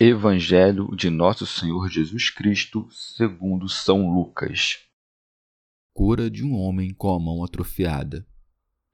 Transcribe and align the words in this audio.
Evangelho 0.00 0.88
de 0.96 1.08
Nosso 1.08 1.46
Senhor 1.46 1.88
Jesus 1.88 2.28
Cristo, 2.28 2.88
segundo 2.90 3.68
São 3.68 4.12
Lucas. 4.12 4.78
Cura 5.92 6.28
de 6.28 6.44
um 6.44 6.52
homem 6.56 6.92
com 6.92 7.14
a 7.14 7.20
mão 7.20 7.44
atrofiada. 7.44 8.26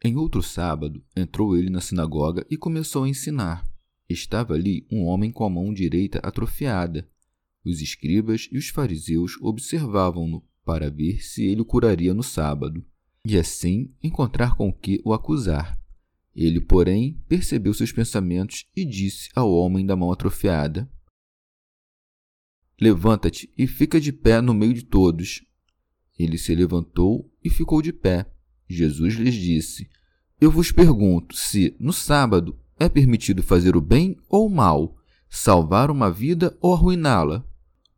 Em 0.04 0.16
outro 0.16 0.42
sábado, 0.42 1.02
entrou 1.16 1.56
ele 1.56 1.70
na 1.70 1.80
sinagoga 1.80 2.46
e 2.50 2.56
começou 2.58 3.04
a 3.04 3.08
ensinar. 3.08 3.66
Estava 4.10 4.52
ali 4.52 4.86
um 4.92 5.06
homem 5.06 5.32
com 5.32 5.42
a 5.42 5.48
mão 5.48 5.72
direita 5.72 6.18
atrofiada. 6.18 7.08
Os 7.64 7.80
escribas 7.80 8.46
e 8.52 8.58
os 8.58 8.68
fariseus 8.68 9.40
observavam-no 9.40 10.46
para 10.66 10.90
ver 10.90 11.24
se 11.24 11.46
ele 11.46 11.62
o 11.62 11.64
curaria 11.64 12.12
no 12.12 12.22
sábado, 12.22 12.84
e 13.24 13.38
assim 13.38 13.90
encontrar 14.02 14.54
com 14.54 14.70
que 14.70 15.00
o 15.02 15.14
acusar. 15.14 15.79
Ele, 16.34 16.60
porém, 16.60 17.22
percebeu 17.28 17.74
seus 17.74 17.92
pensamentos 17.92 18.66
e 18.76 18.84
disse 18.84 19.28
ao 19.34 19.52
homem 19.52 19.84
da 19.84 19.96
mão 19.96 20.12
atrofiada: 20.12 20.90
Levanta-te 22.80 23.52
e 23.58 23.66
fica 23.66 24.00
de 24.00 24.12
pé 24.12 24.40
no 24.40 24.54
meio 24.54 24.72
de 24.72 24.84
todos. 24.84 25.44
Ele 26.18 26.38
se 26.38 26.54
levantou 26.54 27.30
e 27.42 27.50
ficou 27.50 27.82
de 27.82 27.92
pé. 27.92 28.30
Jesus 28.68 29.14
lhes 29.14 29.34
disse: 29.34 29.88
Eu 30.40 30.50
vos 30.50 30.70
pergunto 30.70 31.36
se, 31.36 31.76
no 31.78 31.92
sábado, 31.92 32.58
é 32.78 32.88
permitido 32.88 33.42
fazer 33.42 33.76
o 33.76 33.80
bem 33.80 34.16
ou 34.28 34.46
o 34.46 34.50
mal, 34.50 34.96
salvar 35.28 35.90
uma 35.90 36.10
vida 36.10 36.56
ou 36.60 36.72
arruiná-la. 36.72 37.44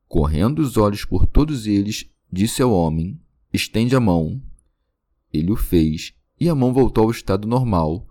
Correndo 0.09 0.59
os 0.59 0.77
olhos 0.77 1.05
por 1.05 1.27
todos 1.27 1.67
eles, 1.67 2.11
disse 2.31 2.63
ao 2.63 2.73
homem: 2.73 3.21
Estende 3.53 3.95
a 3.95 4.01
mão. 4.01 4.43
Ele 5.33 5.53
o 5.53 5.57
fez, 5.57 6.13
e 6.41 6.49
a 6.49 6.55
mão 6.55 6.73
voltou 6.73 7.05
ao 7.05 7.11
estado 7.11 7.47
normal. 7.47 8.09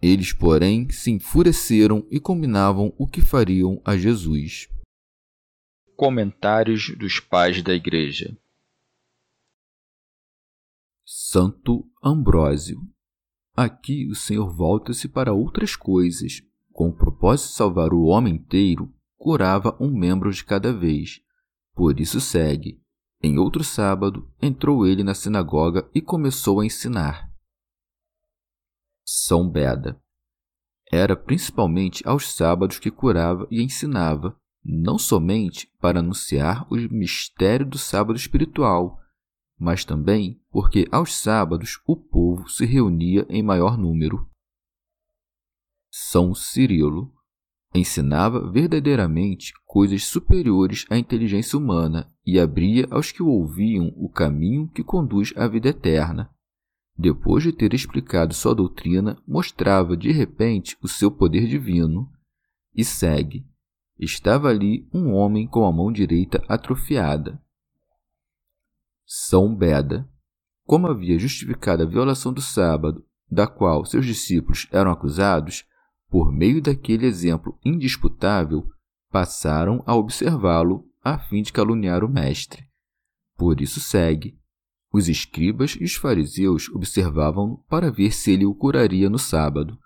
Eles, 0.00 0.32
porém, 0.32 0.88
se 0.90 1.10
enfureceram 1.10 2.06
e 2.10 2.20
combinavam 2.20 2.94
o 2.96 3.06
que 3.06 3.20
fariam 3.20 3.80
a 3.84 3.96
Jesus. 3.96 4.68
Comentários 5.96 6.96
dos 6.96 7.18
Pais 7.18 7.62
da 7.62 7.74
Igreja 7.74 8.36
Santo 11.04 11.84
Ambrósio 12.02 12.80
Aqui 13.58 14.06
o 14.06 14.14
Senhor 14.14 14.54
volta-se 14.54 15.08
para 15.08 15.32
outras 15.32 15.74
coisas. 15.74 16.40
Com 16.70 16.90
o 16.90 16.92
propósito 16.92 17.48
de 17.48 17.54
salvar 17.54 17.92
o 17.92 18.04
homem 18.04 18.36
inteiro, 18.36 18.94
curava 19.16 19.76
um 19.80 19.90
membro 19.90 20.32
de 20.32 20.44
cada 20.44 20.72
vez. 20.72 21.20
Por 21.74 21.98
isso 21.98 22.20
segue. 22.20 22.80
Em 23.20 23.36
outro 23.36 23.64
sábado, 23.64 24.30
entrou 24.40 24.86
ele 24.86 25.02
na 25.02 25.12
sinagoga 25.12 25.90
e 25.92 26.00
começou 26.00 26.60
a 26.60 26.66
ensinar. 26.66 27.27
São 29.10 29.48
Beda. 29.48 29.98
Era 30.92 31.16
principalmente 31.16 32.06
aos 32.06 32.30
sábados 32.34 32.78
que 32.78 32.90
curava 32.90 33.48
e 33.50 33.62
ensinava, 33.62 34.38
não 34.62 34.98
somente 34.98 35.66
para 35.80 36.00
anunciar 36.00 36.70
o 36.70 36.76
mistério 36.76 37.64
do 37.64 37.78
sábado 37.78 38.18
espiritual, 38.18 39.00
mas 39.58 39.82
também 39.82 40.38
porque 40.50 40.86
aos 40.92 41.14
sábados 41.14 41.80
o 41.86 41.96
povo 41.96 42.50
se 42.50 42.66
reunia 42.66 43.24
em 43.30 43.42
maior 43.42 43.78
número. 43.78 44.28
São 45.90 46.34
Cirilo 46.34 47.10
ensinava 47.74 48.50
verdadeiramente 48.50 49.54
coisas 49.64 50.04
superiores 50.04 50.84
à 50.90 50.98
inteligência 50.98 51.58
humana 51.58 52.12
e 52.26 52.38
abria 52.38 52.86
aos 52.90 53.10
que 53.10 53.22
o 53.22 53.28
ouviam 53.28 53.90
o 53.96 54.10
caminho 54.10 54.68
que 54.68 54.84
conduz 54.84 55.32
à 55.34 55.48
vida 55.48 55.70
eterna. 55.70 56.30
Depois 56.98 57.44
de 57.44 57.52
ter 57.52 57.72
explicado 57.74 58.34
sua 58.34 58.56
doutrina, 58.56 59.16
mostrava 59.24 59.96
de 59.96 60.10
repente 60.10 60.76
o 60.82 60.88
seu 60.88 61.12
poder 61.12 61.46
divino. 61.46 62.10
E 62.74 62.84
segue. 62.84 63.46
Estava 63.96 64.48
ali 64.48 64.88
um 64.92 65.12
homem 65.12 65.46
com 65.46 65.64
a 65.64 65.72
mão 65.72 65.92
direita 65.92 66.42
atrofiada. 66.48 67.40
São 69.06 69.54
Beda. 69.54 70.08
Como 70.64 70.88
havia 70.88 71.18
justificado 71.18 71.84
a 71.84 71.86
violação 71.86 72.32
do 72.32 72.42
sábado, 72.42 73.04
da 73.30 73.46
qual 73.46 73.84
seus 73.84 74.04
discípulos 74.04 74.66
eram 74.72 74.90
acusados, 74.90 75.64
por 76.10 76.32
meio 76.32 76.60
daquele 76.60 77.06
exemplo 77.06 77.58
indisputável, 77.64 78.68
passaram 79.10 79.82
a 79.86 79.94
observá-lo 79.94 80.84
a 81.02 81.18
fim 81.18 81.42
de 81.42 81.52
caluniar 81.52 82.04
o 82.04 82.08
Mestre. 82.08 82.68
Por 83.36 83.60
isso 83.60 83.80
segue 83.80 84.38
os 84.92 85.08
escribas 85.08 85.76
e 85.80 85.84
os 85.84 85.94
fariseus 85.94 86.68
observavam-no 86.70 87.58
para 87.68 87.90
ver 87.90 88.12
se 88.12 88.32
ele 88.32 88.46
o 88.46 88.54
curaria 88.54 89.10
no 89.10 89.18
sábado, 89.18 89.78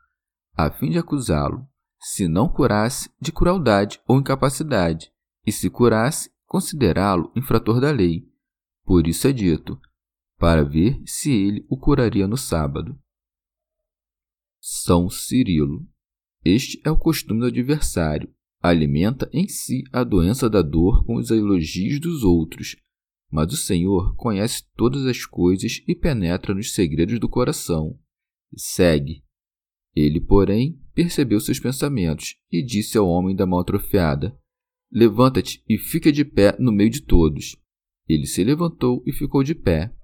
a 0.54 0.70
fim 0.70 0.90
de 0.90 0.98
acusá-lo, 0.98 1.66
se 2.00 2.28
não 2.28 2.48
curasse, 2.48 3.10
de 3.20 3.32
crueldade 3.32 4.00
ou 4.06 4.18
incapacidade, 4.18 5.10
e 5.46 5.52
se 5.52 5.70
curasse, 5.70 6.30
considerá-lo 6.46 7.32
infrator 7.34 7.80
da 7.80 7.90
lei. 7.90 8.28
Por 8.84 9.06
isso 9.06 9.26
é 9.26 9.32
dito, 9.32 9.80
para 10.36 10.64
ver 10.64 11.00
se 11.06 11.32
ele 11.32 11.64
o 11.70 11.76
curaria 11.76 12.26
no 12.26 12.36
sábado. 12.36 12.98
São 14.60 15.08
Cirilo. 15.08 15.86
Este 16.44 16.80
é 16.84 16.90
o 16.90 16.98
costume 16.98 17.40
do 17.40 17.46
adversário. 17.46 18.32
Alimenta 18.60 19.28
em 19.32 19.48
si 19.48 19.82
a 19.92 20.04
doença 20.04 20.48
da 20.48 20.62
dor 20.62 21.04
com 21.04 21.16
os 21.16 21.30
elogios 21.30 22.00
dos 22.00 22.22
outros, 22.22 22.76
mas 23.32 23.50
o 23.50 23.56
Senhor 23.56 24.14
conhece 24.14 24.62
todas 24.76 25.06
as 25.06 25.24
coisas 25.24 25.82
e 25.88 25.94
penetra 25.94 26.52
nos 26.52 26.74
segredos 26.74 27.18
do 27.18 27.28
coração. 27.28 27.98
Segue. 28.54 29.24
Ele, 29.96 30.20
porém, 30.20 30.78
percebeu 30.94 31.40
seus 31.40 31.58
pensamentos 31.58 32.36
e 32.50 32.62
disse 32.62 32.98
ao 32.98 33.08
homem 33.08 33.34
da 33.34 33.46
mão 33.46 33.58
atrofiada: 33.58 34.38
Levanta-te 34.92 35.64
e 35.66 35.78
fica 35.78 36.12
de 36.12 36.26
pé 36.26 36.54
no 36.58 36.70
meio 36.70 36.90
de 36.90 37.00
todos. 37.00 37.56
Ele 38.06 38.26
se 38.26 38.44
levantou 38.44 39.02
e 39.06 39.12
ficou 39.12 39.42
de 39.42 39.54
pé, 39.54 39.94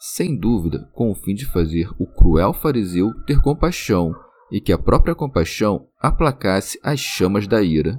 sem 0.00 0.36
dúvida, 0.36 0.90
com 0.92 1.10
o 1.10 1.14
fim 1.14 1.34
de 1.34 1.44
fazer 1.44 1.88
o 1.98 2.06
cruel 2.06 2.52
fariseu 2.52 3.12
ter 3.24 3.40
compaixão 3.40 4.12
e 4.50 4.60
que 4.60 4.72
a 4.72 4.78
própria 4.78 5.14
compaixão 5.14 5.88
aplacasse 6.00 6.78
as 6.82 6.98
chamas 6.98 7.46
da 7.46 7.62
ira. 7.62 7.96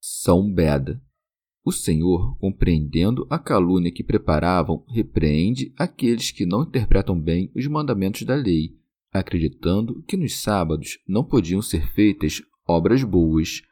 São 0.00 0.52
Beda 0.52 1.00
o 1.64 1.70
Senhor, 1.70 2.36
compreendendo 2.38 3.26
a 3.30 3.38
calúnia 3.38 3.92
que 3.92 4.02
preparavam, 4.02 4.84
repreende 4.88 5.72
aqueles 5.78 6.30
que 6.30 6.44
não 6.44 6.62
interpretam 6.62 7.18
bem 7.18 7.52
os 7.54 7.66
mandamentos 7.68 8.22
da 8.22 8.34
lei, 8.34 8.76
acreditando 9.12 10.02
que 10.02 10.16
nos 10.16 10.40
sábados 10.40 10.98
não 11.06 11.22
podiam 11.22 11.62
ser 11.62 11.86
feitas 11.92 12.42
obras 12.66 13.04
boas, 13.04 13.62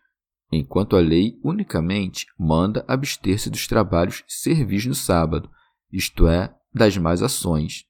enquanto 0.53 0.95
a 0.95 1.01
lei 1.01 1.39
unicamente 1.43 2.27
manda 2.39 2.85
abster-se 2.87 3.51
dos 3.51 3.67
trabalhos 3.67 4.23
servis 4.29 4.87
no 4.87 4.95
sábado, 4.95 5.51
isto 5.93 6.29
é, 6.29 6.55
das 6.73 6.97
más 6.97 7.23
ações. 7.23 7.85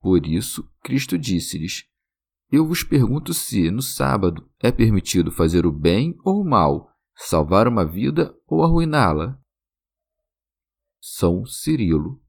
Por 0.00 0.26
isso, 0.26 0.68
Cristo 0.82 1.16
disse-lhes: 1.16 1.84
Eu 2.50 2.66
vos 2.66 2.82
pergunto 2.82 3.32
se, 3.32 3.70
no 3.70 3.82
sábado, 3.82 4.48
é 4.60 4.72
permitido 4.72 5.30
fazer 5.30 5.64
o 5.64 5.72
bem 5.72 6.16
ou 6.24 6.40
o 6.40 6.44
mal 6.44 6.95
salvar 7.16 7.66
uma 7.66 7.84
vida 7.84 8.34
ou 8.46 8.62
arruiná-la? 8.62 9.38
São 11.00 11.44
Cirilo. 11.44 12.20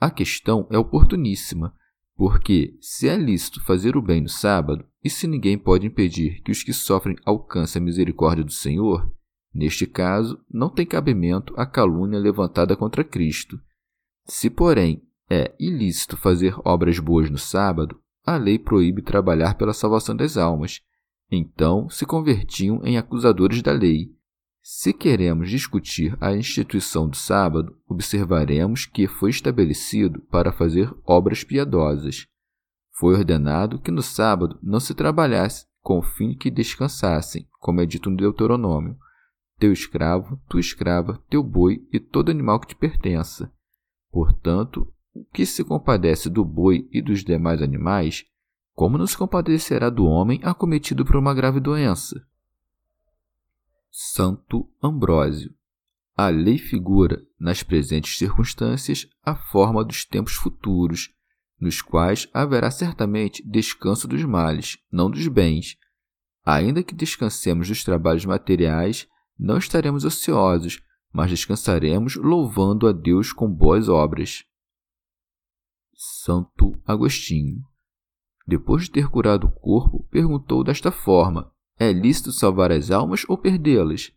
A 0.00 0.10
questão 0.10 0.66
é 0.70 0.78
oportuníssima, 0.78 1.74
porque 2.16 2.76
se 2.80 3.08
é 3.08 3.16
lícito 3.16 3.62
fazer 3.62 3.96
o 3.96 4.02
bem 4.02 4.20
no 4.20 4.28
sábado, 4.28 4.84
e 5.04 5.10
se 5.10 5.26
ninguém 5.26 5.56
pode 5.56 5.86
impedir 5.86 6.40
que 6.42 6.50
os 6.50 6.62
que 6.62 6.72
sofrem 6.72 7.16
alcancem 7.24 7.80
a 7.80 7.84
misericórdia 7.84 8.44
do 8.44 8.52
Senhor, 8.52 9.12
Neste 9.54 9.86
caso, 9.86 10.42
não 10.50 10.70
tem 10.70 10.86
cabimento 10.86 11.52
a 11.58 11.66
calúnia 11.66 12.18
levantada 12.18 12.74
contra 12.74 13.04
Cristo. 13.04 13.60
Se, 14.24 14.48
porém, 14.48 15.02
é 15.28 15.54
ilícito 15.58 16.16
fazer 16.16 16.54
obras 16.64 16.98
boas 16.98 17.28
no 17.28 17.36
sábado, 17.36 18.00
a 18.24 18.36
lei 18.36 18.58
proíbe 18.58 19.02
trabalhar 19.02 19.54
pela 19.54 19.74
salvação 19.74 20.16
das 20.16 20.36
almas. 20.36 20.80
Então 21.30 21.88
se 21.88 22.06
convertiam 22.06 22.80
em 22.84 22.96
acusadores 22.96 23.60
da 23.62 23.72
lei. 23.72 24.14
Se 24.64 24.92
queremos 24.92 25.50
discutir 25.50 26.16
a 26.20 26.36
instituição 26.36 27.08
do 27.08 27.16
sábado, 27.16 27.76
observaremos 27.88 28.86
que 28.86 29.08
foi 29.08 29.30
estabelecido 29.30 30.20
para 30.30 30.52
fazer 30.52 30.94
obras 31.04 31.42
piedosas. 31.42 32.28
Foi 32.92 33.14
ordenado 33.14 33.80
que 33.80 33.90
no 33.90 34.02
sábado 34.02 34.56
não 34.62 34.78
se 34.78 34.94
trabalhasse, 34.94 35.66
com 35.80 35.98
o 35.98 36.02
fim 36.02 36.32
que 36.32 36.48
descansassem, 36.48 37.48
como 37.58 37.80
é 37.80 37.86
dito 37.86 38.08
no 38.08 38.16
Deuteronômio, 38.16 38.96
teu 39.58 39.72
escravo, 39.72 40.40
tua 40.48 40.60
escrava, 40.60 41.20
teu 41.28 41.42
boi 41.42 41.84
e 41.92 41.98
todo 41.98 42.30
animal 42.30 42.60
que 42.60 42.68
te 42.68 42.76
pertença. 42.76 43.52
Portanto, 44.12 44.86
o 45.12 45.24
que 45.24 45.44
se 45.44 45.64
compadece 45.64 46.30
do 46.30 46.44
boi 46.44 46.88
e 46.92 47.02
dos 47.02 47.24
demais 47.24 47.60
animais, 47.60 48.24
como 48.74 48.96
não 48.96 49.08
se 49.08 49.18
compadecerá 49.18 49.90
do 49.90 50.04
homem 50.04 50.38
acometido 50.44 51.04
por 51.04 51.16
uma 51.16 51.34
grave 51.34 51.58
doença? 51.58 52.24
Santo 53.94 54.66
Ambrósio. 54.82 55.54
A 56.16 56.28
lei 56.28 56.56
figura, 56.56 57.22
nas 57.38 57.62
presentes 57.62 58.16
circunstâncias, 58.16 59.06
a 59.22 59.36
forma 59.36 59.84
dos 59.84 60.06
tempos 60.06 60.32
futuros, 60.32 61.10
nos 61.60 61.82
quais 61.82 62.26
haverá 62.32 62.70
certamente 62.70 63.46
descanso 63.46 64.08
dos 64.08 64.24
males, 64.24 64.78
não 64.90 65.10
dos 65.10 65.28
bens. 65.28 65.76
Ainda 66.42 66.82
que 66.82 66.94
descansemos 66.94 67.68
dos 67.68 67.84
trabalhos 67.84 68.24
materiais, 68.24 69.06
não 69.38 69.58
estaremos 69.58 70.06
ociosos, 70.06 70.82
mas 71.12 71.28
descansaremos 71.28 72.16
louvando 72.16 72.88
a 72.88 72.92
Deus 72.92 73.30
com 73.30 73.46
boas 73.46 73.90
obras. 73.90 74.42
Santo 75.94 76.80
Agostinho. 76.86 77.60
Depois 78.46 78.84
de 78.84 78.90
ter 78.90 79.10
curado 79.10 79.48
o 79.48 79.52
corpo, 79.52 80.08
perguntou 80.10 80.64
desta 80.64 80.90
forma: 80.90 81.52
É 81.82 81.92
lícito 81.92 82.30
salvar 82.30 82.70
as 82.70 82.92
almas 82.92 83.24
ou 83.28 83.36
perdê-las? 83.36 84.12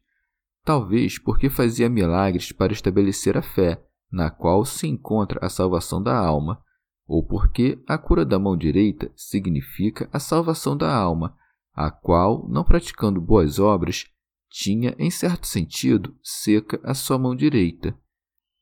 Talvez 0.63 1.17
porque 1.17 1.49
fazia 1.49 1.89
milagres 1.89 2.51
para 2.51 2.71
estabelecer 2.71 3.35
a 3.35 3.41
fé, 3.41 3.83
na 4.11 4.29
qual 4.29 4.63
se 4.63 4.85
encontra 4.85 5.43
a 5.43 5.49
salvação 5.49 5.99
da 5.99 6.15
alma, 6.15 6.61
ou 7.07 7.25
porque 7.25 7.83
a 7.87 7.97
cura 7.97 8.23
da 8.23 8.37
mão 8.37 8.55
direita 8.55 9.11
significa 9.15 10.07
a 10.13 10.19
salvação 10.19 10.77
da 10.77 10.95
alma, 10.95 11.35
a 11.73 11.89
qual, 11.89 12.47
não 12.47 12.63
praticando 12.63 13.19
boas 13.19 13.57
obras, 13.57 14.05
tinha, 14.47 14.95
em 14.99 15.09
certo 15.09 15.47
sentido, 15.47 16.15
seca 16.21 16.79
a 16.83 16.93
sua 16.93 17.17
mão 17.17 17.35
direita. 17.35 17.97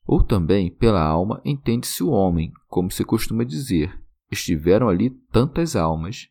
Ou 0.06 0.24
também, 0.24 0.70
pela 0.70 1.04
alma, 1.04 1.42
entende-se 1.44 2.02
o 2.02 2.08
homem, 2.08 2.50
como 2.68 2.90
se 2.90 3.04
costuma 3.04 3.44
dizer, 3.44 4.02
estiveram 4.30 4.88
ali 4.88 5.10
tantas 5.30 5.76
almas. 5.76 6.26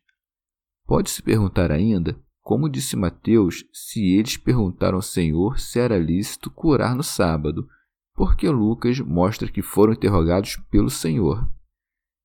Pode-se 0.84 1.22
perguntar 1.22 1.70
ainda, 1.70 2.20
como 2.44 2.68
disse 2.68 2.94
Mateus, 2.94 3.64
se 3.72 4.04
eles 4.12 4.36
perguntaram 4.36 4.96
ao 4.96 5.02
Senhor 5.02 5.58
se 5.58 5.80
era 5.80 5.98
lícito 5.98 6.50
curar 6.50 6.94
no 6.94 7.02
sábado, 7.02 7.66
porque 8.14 8.46
Lucas 8.50 9.00
mostra 9.00 9.50
que 9.50 9.62
foram 9.62 9.94
interrogados 9.94 10.56
pelo 10.70 10.90
Senhor. 10.90 11.50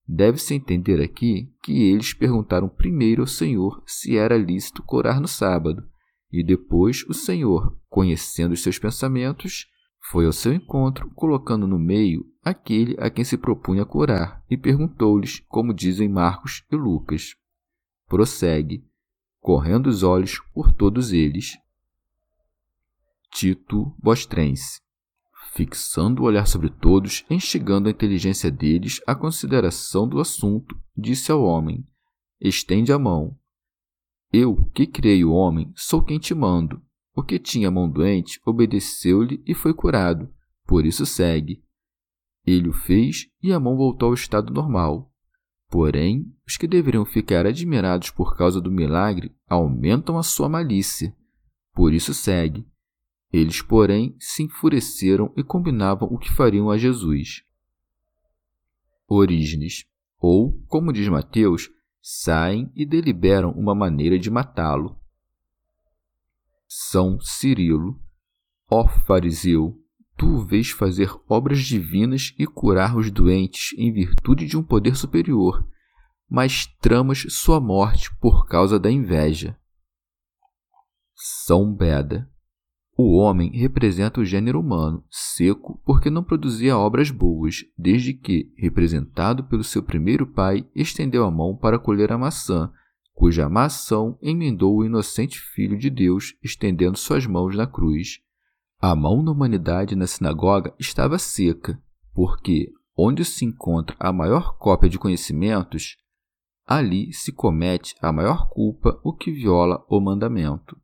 Deve-se 0.05 0.53
entender 0.53 1.01
aqui 1.01 1.49
que 1.63 1.83
eles 1.83 2.13
perguntaram 2.13 2.67
primeiro 2.67 3.21
ao 3.21 3.27
Senhor 3.27 3.81
se 3.85 4.17
era 4.17 4.37
lícito 4.37 4.83
curar 4.83 5.21
no 5.21 5.27
sábado, 5.27 5.87
e 6.29 6.43
depois 6.43 7.05
o 7.07 7.13
Senhor, 7.13 7.79
conhecendo 7.87 8.51
os 8.51 8.61
seus 8.61 8.77
pensamentos, 8.77 9.67
foi 10.11 10.25
ao 10.25 10.33
seu 10.33 10.53
encontro, 10.53 11.09
colocando 11.15 11.65
no 11.65 11.79
meio 11.79 12.25
aquele 12.43 12.97
a 12.99 13.09
quem 13.09 13.23
se 13.23 13.37
propunha 13.37 13.85
curar, 13.85 14.43
e 14.49 14.57
perguntou-lhes, 14.57 15.39
como 15.47 15.73
dizem 15.73 16.09
Marcos 16.09 16.65
e 16.69 16.75
Lucas. 16.75 17.35
Prossegue, 18.07 18.88
correndo 19.39 19.87
os 19.87 20.03
olhos 20.03 20.39
por 20.53 20.71
todos 20.71 21.11
eles. 21.11 21.57
Tito 23.31 23.95
Bostrense 23.97 24.81
fixando 25.51 26.21
o 26.21 26.25
olhar 26.25 26.47
sobre 26.47 26.69
todos, 26.69 27.25
instigando 27.29 27.87
a 27.87 27.91
inteligência 27.91 28.51
deles 28.51 29.01
à 29.05 29.15
consideração 29.15 30.07
do 30.07 30.19
assunto, 30.19 30.79
disse 30.95 31.31
ao 31.31 31.43
homem: 31.43 31.85
Estende 32.39 32.91
a 32.91 32.99
mão. 32.99 33.37
Eu, 34.31 34.55
que 34.73 34.85
criei 34.85 35.23
o 35.25 35.31
homem, 35.31 35.71
sou 35.75 36.03
quem 36.03 36.19
te 36.19 36.33
mando. 36.33 36.81
O 37.15 37.23
que 37.23 37.39
tinha 37.39 37.71
mão 37.71 37.89
doente 37.89 38.39
obedeceu-lhe 38.45 39.43
e 39.45 39.53
foi 39.53 39.73
curado, 39.73 40.31
por 40.65 40.85
isso 40.85 41.05
segue. 41.05 41.63
Ele 42.45 42.69
o 42.69 42.73
fez 42.73 43.27
e 43.41 43.51
a 43.51 43.59
mão 43.59 43.75
voltou 43.75 44.09
ao 44.09 44.13
estado 44.13 44.53
normal. 44.53 45.08
Porém, 45.69 46.25
os 46.47 46.57
que 46.57 46.67
deveriam 46.67 47.05
ficar 47.05 47.45
admirados 47.45 48.09
por 48.09 48.35
causa 48.35 48.59
do 48.59 48.71
milagre 48.71 49.35
aumentam 49.47 50.17
a 50.17 50.23
sua 50.23 50.49
malícia. 50.49 51.15
Por 51.73 51.93
isso 51.93 52.13
segue. 52.13 52.67
Eles, 53.31 53.61
porém, 53.61 54.15
se 54.19 54.43
enfureceram 54.43 55.31
e 55.37 55.43
combinavam 55.43 56.07
o 56.11 56.17
que 56.17 56.33
fariam 56.33 56.71
a 56.71 56.77
Jesus. 56.77 57.43
Orígenes, 59.07 59.85
ou, 60.19 60.59
como 60.67 60.91
diz 60.91 61.07
Mateus, 61.07 61.69
saem 62.01 62.71
e 62.75 62.85
deliberam 62.85 63.51
uma 63.51 63.75
maneira 63.75 64.17
de 64.17 64.31
matá-lo. 64.31 64.97
São 66.67 67.19
Cirilo, 67.19 67.99
ó 68.69 68.87
fariseu, 68.87 69.79
tu 70.19 70.39
vês 70.39 70.69
fazer 70.69 71.09
obras 71.29 71.59
divinas 71.59 72.35
e 72.37 72.45
curar 72.45 72.97
os 72.97 73.09
doentes 73.09 73.73
em 73.77 73.89
virtude 73.93 74.45
de 74.45 74.57
um 74.57 74.61
poder 74.61 74.97
superior, 74.97 75.65
mas 76.29 76.65
tramas 76.81 77.25
sua 77.29 77.61
morte 77.61 78.13
por 78.19 78.45
causa 78.45 78.77
da 78.77 78.91
inveja. 78.91 79.57
São 81.15 81.73
Beda. 81.73 82.29
O 82.97 83.15
homem 83.15 83.49
representa 83.57 84.19
o 84.19 84.25
gênero 84.25 84.59
humano, 84.59 85.05
seco 85.09 85.81
porque 85.85 86.09
não 86.09 86.21
produzia 86.21 86.77
obras 86.77 87.09
boas, 87.09 87.63
desde 87.77 88.13
que, 88.13 88.51
representado 88.57 89.45
pelo 89.45 89.63
seu 89.63 89.81
primeiro 89.81 90.27
pai, 90.27 90.67
estendeu 90.75 91.23
a 91.23 91.31
mão 91.31 91.55
para 91.55 91.79
colher 91.79 92.11
a 92.11 92.17
maçã, 92.17 92.69
cuja 93.13 93.47
má 93.47 93.63
ação 93.65 94.19
emendou 94.21 94.75
o 94.75 94.85
inocente 94.85 95.39
Filho 95.39 95.77
de 95.77 95.89
Deus, 95.89 96.35
estendendo 96.43 96.97
suas 96.97 97.25
mãos 97.25 97.55
na 97.55 97.65
cruz. 97.65 98.19
A 98.81 98.95
mão 98.95 99.21
da 99.21 99.29
humanidade 99.29 99.93
na 99.93 100.07
sinagoga 100.07 100.73
estava 100.79 101.19
seca, 101.19 101.77
porque, 102.13 102.71
onde 102.95 103.25
se 103.25 103.43
encontra 103.43 103.93
a 103.99 104.13
maior 104.13 104.57
cópia 104.57 104.89
de 104.89 104.97
conhecimentos, 104.97 105.97
ali 106.65 107.11
se 107.11 107.33
comete 107.33 107.93
a 108.01 108.13
maior 108.13 108.47
culpa 108.47 108.97
o 109.03 109.11
que 109.11 109.31
viola 109.31 109.85
o 109.89 109.99
mandamento. 109.99 110.79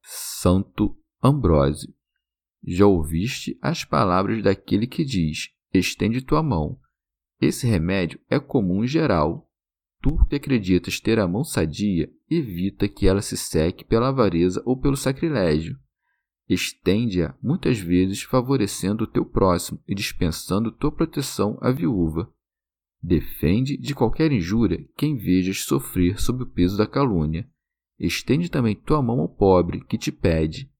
Santo 0.00 0.96
Ambrósio. 1.20 1.92
Já 2.64 2.86
ouviste 2.86 3.58
as 3.60 3.84
palavras 3.84 4.40
daquele 4.40 4.86
que 4.86 5.04
diz: 5.04 5.50
Estende 5.74 6.22
tua 6.22 6.40
mão. 6.40 6.78
Esse 7.40 7.66
remédio 7.66 8.20
é 8.30 8.38
comum 8.38 8.84
em 8.84 8.86
geral. 8.86 9.50
Tu 10.00 10.24
que 10.26 10.36
acreditas 10.36 11.00
ter 11.00 11.18
a 11.18 11.26
mão 11.26 11.42
sadia, 11.42 12.08
evita 12.30 12.86
que 12.86 13.08
ela 13.08 13.22
se 13.22 13.36
seque 13.36 13.84
pela 13.84 14.10
avareza 14.10 14.62
ou 14.64 14.80
pelo 14.80 14.96
sacrilégio. 14.96 15.76
Estende-a 16.48 17.36
muitas 17.42 17.78
vezes 17.78 18.22
favorecendo 18.22 19.04
o 19.04 19.06
teu 19.06 19.24
próximo 19.24 19.78
e 19.86 19.94
dispensando 19.94 20.72
tua 20.72 20.90
proteção 20.90 21.58
à 21.60 21.70
viúva. 21.70 22.32
Defende 23.02 23.76
de 23.76 23.94
qualquer 23.94 24.32
injúria 24.32 24.88
quem 24.96 25.16
vejas 25.16 25.64
sofrer 25.64 26.18
sob 26.18 26.42
o 26.42 26.46
peso 26.46 26.78
da 26.78 26.86
calúnia. 26.86 27.48
Estende 27.98 28.50
também 28.50 28.74
tua 28.74 29.02
mão 29.02 29.20
ao 29.20 29.28
pobre 29.28 29.84
que 29.84 29.98
te 29.98 30.10
pede. 30.10 30.70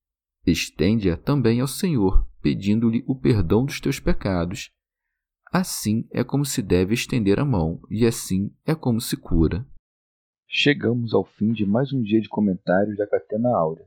Estende-a 0.47 1.17
também 1.17 1.61
ao 1.61 1.69
Senhor, 1.69 2.27
pedindo-lhe 2.41 3.05
o 3.07 3.15
perdão 3.15 3.65
dos 3.65 3.79
teus 3.79 4.01
pecados. 4.01 4.71
Assim 5.53 6.09
é 6.11 6.25
como 6.25 6.45
se 6.45 6.63
deve 6.63 6.95
estender 6.95 7.39
a 7.39 7.45
mão, 7.45 7.81
e 7.91 8.07
assim 8.07 8.51
é 8.65 8.75
como 8.75 9.01
se 9.01 9.17
cura. 9.17 9.67
Chegamos 10.47 11.13
ao 11.13 11.25
fim 11.25 11.53
de 11.53 11.67
mais 11.67 11.93
um 11.93 12.03
dia 12.03 12.21
de 12.21 12.29
comentários 12.29 12.97
da 12.97 13.07
Catena 13.07 13.51
Áurea. 13.55 13.87